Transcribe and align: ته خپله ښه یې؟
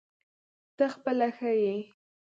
ته 0.77 0.85
خپله 0.93 1.27
ښه 1.37 1.51
یې؟ 1.63 1.75